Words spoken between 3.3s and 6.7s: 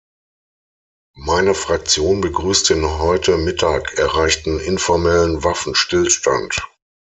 Mittag erreichten informellen Waffenstillstand.